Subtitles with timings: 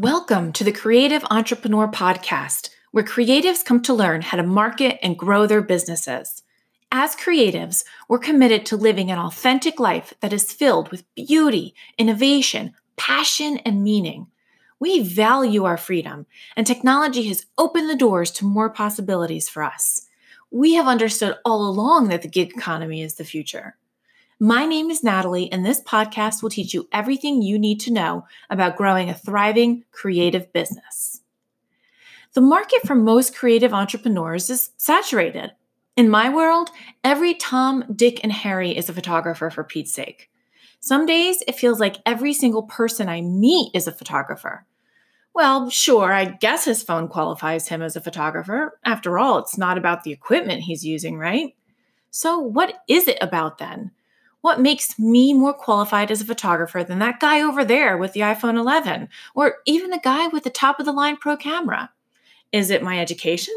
[0.00, 5.18] Welcome to the Creative Entrepreneur Podcast, where creatives come to learn how to market and
[5.18, 6.44] grow their businesses.
[6.92, 12.74] As creatives, we're committed to living an authentic life that is filled with beauty, innovation,
[12.96, 14.28] passion, and meaning.
[14.78, 20.06] We value our freedom, and technology has opened the doors to more possibilities for us.
[20.52, 23.76] We have understood all along that the gig economy is the future.
[24.40, 28.24] My name is Natalie, and this podcast will teach you everything you need to know
[28.48, 31.22] about growing a thriving creative business.
[32.34, 35.54] The market for most creative entrepreneurs is saturated.
[35.96, 36.70] In my world,
[37.02, 40.30] every Tom, Dick, and Harry is a photographer for Pete's sake.
[40.78, 44.64] Some days it feels like every single person I meet is a photographer.
[45.34, 48.78] Well, sure, I guess his phone qualifies him as a photographer.
[48.84, 51.56] After all, it's not about the equipment he's using, right?
[52.12, 53.90] So, what is it about then?
[54.40, 58.20] What makes me more qualified as a photographer than that guy over there with the
[58.20, 61.90] iPhone 11, or even the guy with the top of the line pro camera?
[62.52, 63.54] Is it my education?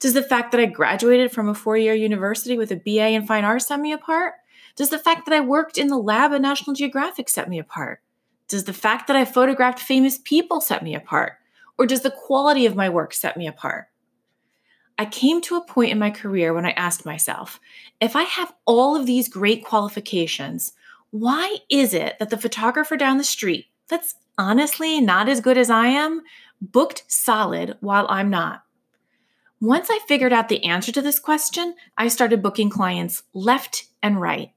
[0.00, 3.26] Does the fact that I graduated from a four year university with a BA in
[3.26, 4.34] fine arts set me apart?
[4.74, 8.00] Does the fact that I worked in the lab at National Geographic set me apart?
[8.48, 11.34] Does the fact that I photographed famous people set me apart?
[11.78, 13.88] Or does the quality of my work set me apart?
[15.02, 17.58] I came to a point in my career when I asked myself
[18.00, 20.74] if I have all of these great qualifications,
[21.10, 25.70] why is it that the photographer down the street, that's honestly not as good as
[25.70, 26.22] I am,
[26.60, 28.62] booked solid while I'm not?
[29.60, 34.20] Once I figured out the answer to this question, I started booking clients left and
[34.20, 34.52] right.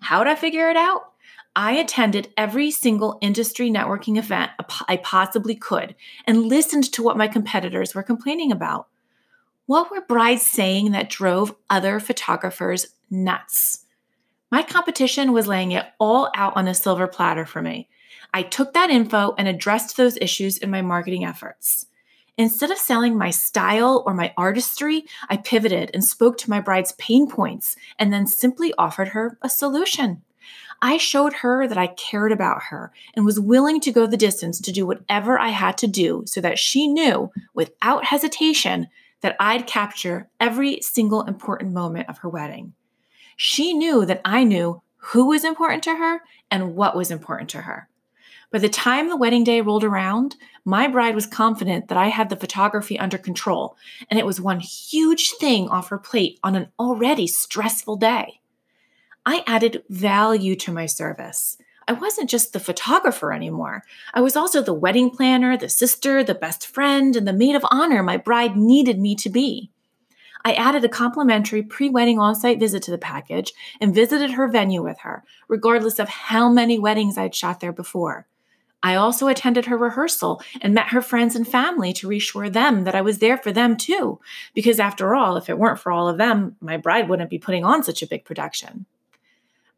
[0.00, 1.10] How did I figure it out?
[1.56, 4.52] I attended every single industry networking event
[4.86, 8.86] I possibly could and listened to what my competitors were complaining about.
[9.66, 13.84] What were brides saying that drove other photographers nuts?
[14.50, 17.88] My competition was laying it all out on a silver platter for me.
[18.34, 21.86] I took that info and addressed those issues in my marketing efforts.
[22.36, 26.92] Instead of selling my style or my artistry, I pivoted and spoke to my bride's
[26.92, 30.22] pain points and then simply offered her a solution.
[30.80, 34.60] I showed her that I cared about her and was willing to go the distance
[34.62, 38.88] to do whatever I had to do so that she knew, without hesitation,
[39.22, 42.74] that I'd capture every single important moment of her wedding.
[43.36, 47.62] She knew that I knew who was important to her and what was important to
[47.62, 47.88] her.
[48.52, 52.28] By the time the wedding day rolled around, my bride was confident that I had
[52.28, 53.76] the photography under control,
[54.10, 58.42] and it was one huge thing off her plate on an already stressful day.
[59.24, 61.56] I added value to my service.
[61.88, 63.82] I wasn't just the photographer anymore.
[64.14, 67.64] I was also the wedding planner, the sister, the best friend, and the maid of
[67.70, 69.70] honor my bride needed me to be.
[70.44, 74.48] I added a complimentary pre wedding on site visit to the package and visited her
[74.48, 78.26] venue with her, regardless of how many weddings I'd shot there before.
[78.82, 82.96] I also attended her rehearsal and met her friends and family to reassure them that
[82.96, 84.18] I was there for them too,
[84.54, 87.64] because after all, if it weren't for all of them, my bride wouldn't be putting
[87.64, 88.86] on such a big production.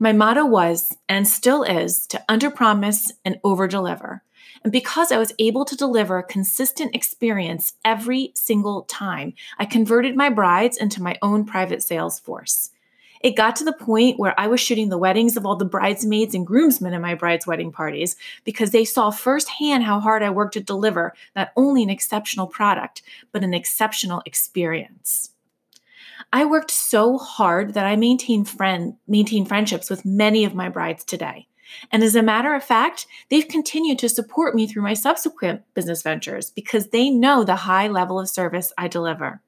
[0.00, 4.20] My motto was and still is to underpromise and overdeliver.
[4.64, 10.16] And because I was able to deliver a consistent experience every single time, I converted
[10.16, 12.70] my brides into my own private sales force.
[13.20, 16.34] It got to the point where I was shooting the weddings of all the bridesmaids
[16.34, 20.54] and groomsmen in my bride's wedding parties because they saw firsthand how hard I worked
[20.54, 25.30] to deliver not only an exceptional product, but an exceptional experience.
[26.32, 31.04] I worked so hard that I maintain friend maintain friendships with many of my brides
[31.04, 31.48] today.
[31.90, 36.02] And as a matter of fact, they've continued to support me through my subsequent business
[36.02, 39.40] ventures because they know the high level of service I deliver.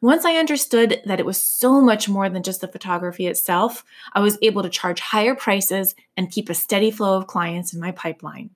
[0.00, 4.20] Once I understood that it was so much more than just the photography itself, I
[4.20, 7.90] was able to charge higher prices and keep a steady flow of clients in my
[7.90, 8.50] pipeline.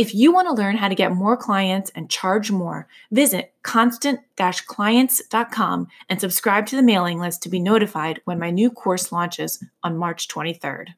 [0.00, 4.20] If you want to learn how to get more clients and charge more, visit constant
[4.34, 9.62] clients.com and subscribe to the mailing list to be notified when my new course launches
[9.82, 10.94] on March 23rd.